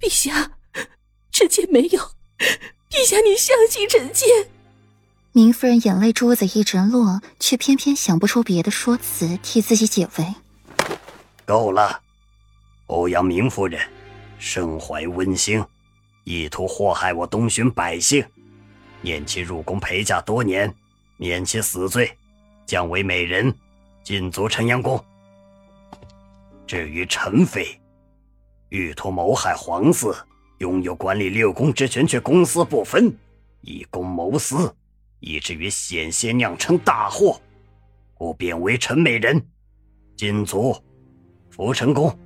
[0.00, 0.52] 陛下，
[1.30, 2.00] 臣妾没有。
[2.90, 4.26] 陛下，你相信臣妾。
[5.32, 10.34] 明夫人眼泪珠子一直落，却偏偏想不出别的说辞替自己解围。
[11.44, 12.00] 够了，
[12.86, 13.80] 欧阳明夫人，
[14.38, 15.64] 身怀温馨，
[16.24, 18.24] 意图祸害我东巡百姓，
[19.00, 20.72] 念其入宫陪嫁多年，
[21.16, 22.16] 免其死罪，
[22.66, 23.54] 降为美人，
[24.02, 25.02] 禁足陈阳宫。
[26.66, 27.80] 至于陈妃，
[28.68, 30.16] 欲图谋害皇嗣，
[30.58, 33.16] 拥有管理六宫之权，却公私不分，
[33.62, 34.74] 以公谋私。
[35.20, 37.40] 以至于险些酿成大祸，
[38.14, 39.44] 故贬为陈美人，
[40.16, 40.76] 禁足
[41.50, 42.16] 福成宫，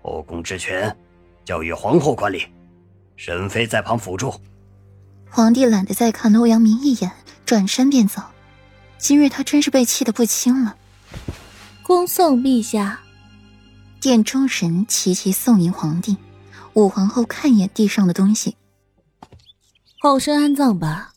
[0.00, 0.96] 后宫之权
[1.44, 2.46] 交予皇后管理，
[3.16, 4.32] 沈妃在旁辅助。
[5.28, 7.10] 皇帝懒得再看欧阳明一眼，
[7.44, 8.22] 转身便走。
[8.98, 10.76] 今日他真是被气得不轻了。
[11.82, 13.00] 恭送陛下。
[14.00, 16.16] 殿中人齐齐送迎皇帝。
[16.74, 18.56] 武皇后看一眼地上的东西，
[20.00, 21.12] 好生安葬吧。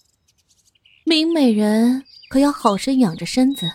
[1.03, 3.71] 明美人可要好生养着身子。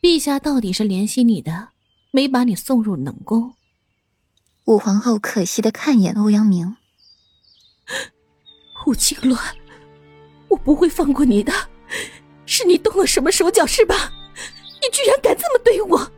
[0.00, 1.70] 陛下到底是怜惜你的，
[2.12, 3.54] 没把你送入冷宫。
[4.66, 6.76] 武皇后可惜的看一眼欧阳明。
[8.86, 9.36] 武清鸾，
[10.48, 11.52] 我不会放过你的。
[12.44, 14.12] 是你动了什么手脚是吧？
[14.80, 16.12] 你居然敢这么对我！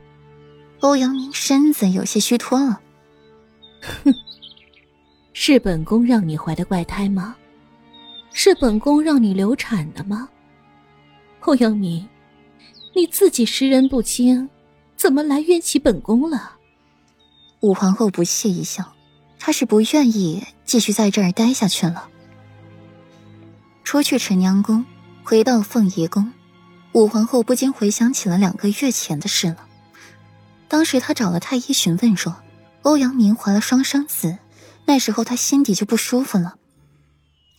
[0.81, 2.81] 欧阳明身子有些虚脱了。
[4.05, 4.15] 哼，
[5.33, 7.37] 是本宫让你怀的怪胎吗？
[8.33, 10.29] 是本宫让你流产的吗，
[11.41, 12.09] 欧阳明？
[12.95, 14.49] 你自己识人不清，
[14.97, 16.53] 怎么来怨起本宫了？
[17.61, 18.95] 武皇后不屑一笑，
[19.39, 22.09] 她是不愿意继续在这儿待下去了。
[23.83, 24.85] 出去陈娘宫，
[25.25, 26.33] 回到凤仪宫，
[26.93, 29.68] 武皇后不禁回想起了两个月前的事了。
[30.69, 32.37] 当时他找了太医询问说，
[32.83, 34.39] 欧阳明怀了双生子，
[34.85, 36.57] 那时候他心底就不舒服了。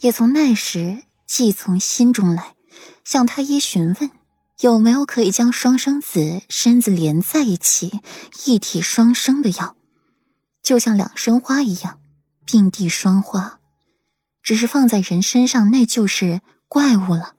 [0.02, 2.54] 也从那时，即从心中来，
[3.04, 4.12] 向太医询问
[4.60, 8.00] 有没有可以将双生子身子连在一起，
[8.46, 9.76] 一体双生的药，
[10.62, 12.00] 就像两生花一样，
[12.46, 13.60] 并蒂双花。
[14.42, 17.36] 只是放在人身上，那就是怪物了。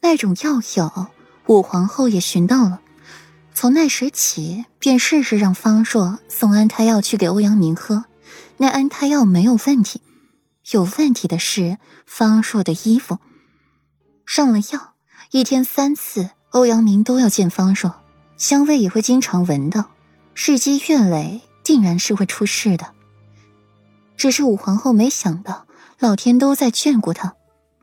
[0.00, 1.08] 那种药有，
[1.46, 2.80] 武皇后也寻到了。
[3.54, 8.04] 从那时起，便试试让方若送安胎药去给欧阳明喝，
[8.56, 10.00] 那安胎药没有问题。
[10.72, 13.18] 有问题的是方硕的衣服。
[14.24, 14.94] 上了药，
[15.32, 17.94] 一天三次，欧阳明都要见方硕，
[18.36, 19.90] 香味也会经常闻到。
[20.34, 22.92] 日积月累，定然是会出事的。
[24.16, 25.66] 只是武皇后没想到，
[25.98, 27.34] 老天都在眷顾她。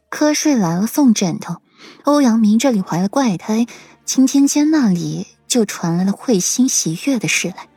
[0.10, 1.58] 瞌睡来了送枕头，
[2.04, 3.68] 欧阳明这里怀了怪胎，
[4.06, 7.68] 青天监那里就传来了会心喜悦的事来。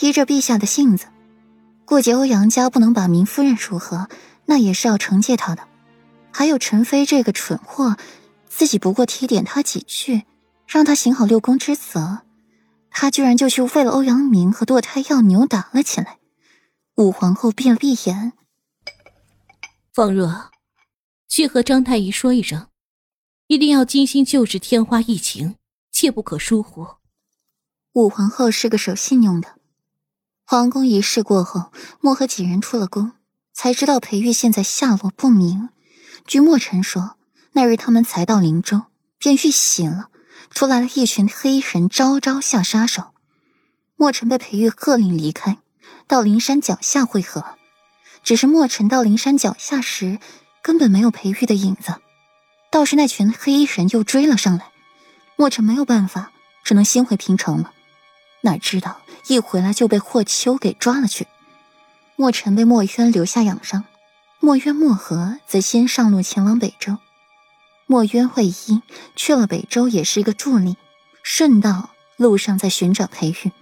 [0.00, 1.06] 依着陛下的性子。
[1.84, 4.08] 过节欧阳家不能把明夫人如何，
[4.46, 5.68] 那也是要惩戒他的。
[6.32, 7.96] 还有陈飞这个蠢货，
[8.48, 10.24] 自己不过提点他几句，
[10.66, 12.22] 让他行好六宫之责，
[12.90, 16.18] 他居然就去为了欧阳明和堕胎药扭打了起来。
[16.96, 18.32] 武皇后闭了闭眼，
[19.94, 20.50] 方若，
[21.28, 22.66] 去和张太医说一声，
[23.46, 25.54] 一定要精心救治天花疫情，
[25.98, 26.86] 切不可疏忽。
[27.94, 29.54] 武皇后是个守信用的。
[30.44, 33.12] 皇宫仪式过后，莫和几人出了宫，
[33.54, 35.70] 才知道裴玉现在下落不明。
[36.26, 37.16] 据莫尘说，
[37.52, 38.82] 那日他们才到灵州，
[39.16, 40.10] 便遇袭了，
[40.50, 43.14] 出来了一群黑衣人，招招下杀手。
[43.96, 45.56] 莫尘被裴玉喝令离开，
[46.06, 47.42] 到灵山脚下会合。
[48.22, 50.18] 只是莫尘到灵山脚下时，
[50.62, 51.94] 根本没有裴玉的影子，
[52.70, 54.72] 倒是那群黑衣人又追了上来。
[55.36, 56.32] 莫尘没有办法，
[56.64, 57.72] 只能先回平城了。
[58.40, 61.26] 哪知道一回来就被霍秋给抓了去，
[62.16, 63.84] 莫尘被墨渊留下养伤，
[64.40, 66.98] 墨渊、墨河则先上路前往北周。
[67.86, 68.82] 墨渊会医
[69.14, 70.76] 去了北周，也是一个助力，
[71.22, 73.52] 顺道路上在寻找裴玉。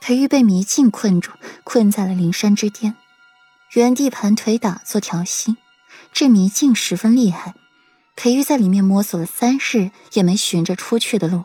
[0.00, 1.30] 裴玉被迷境困住，
[1.64, 2.94] 困在了灵山之巅，
[3.72, 5.56] 原地盘腿打坐调息。
[6.12, 7.54] 这迷境十分厉害，
[8.16, 11.44] 裴玉在里面摸索了三日，也没寻着出去的路，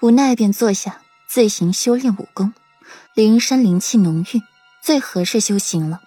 [0.00, 1.00] 无奈便坐下。
[1.26, 2.52] 自行修炼武功，
[3.14, 4.42] 灵山灵气浓郁，
[4.82, 6.02] 最合适修行了。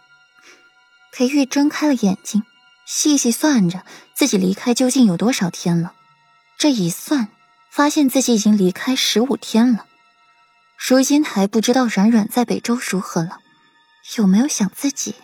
[1.12, 2.44] 裴玉睁开了眼睛，
[2.86, 3.84] 细细算着
[4.14, 5.94] 自己离开究竟有多少天了。
[6.60, 7.30] 这一算，
[7.72, 9.88] 发现自己已经离开十五天了。
[10.78, 13.40] 如今还不知道软软在北周如何了，
[14.18, 15.16] 有没有想自己？